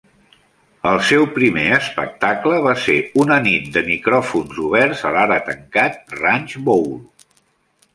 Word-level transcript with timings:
El 0.91 0.95
seu 1.09 1.25
primer 1.35 1.65
espectacle 1.75 2.57
va 2.69 2.75
ser 2.87 2.97
una 3.27 3.39
nit 3.51 3.71
de 3.77 3.87
micròfons 3.93 4.61
oberts 4.67 5.09
a 5.13 5.17
l'ara 5.19 5.41
tancat 5.53 6.21
Ranch 6.27 6.63
Bowl. 6.69 6.95